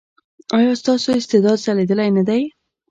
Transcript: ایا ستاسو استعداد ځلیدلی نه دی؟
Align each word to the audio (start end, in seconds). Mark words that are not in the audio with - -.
ایا 0.57 0.71
ستاسو 0.81 1.09
استعداد 1.19 1.57
ځلیدلی 1.65 2.09
نه 2.17 2.23
دی؟ 2.27 2.41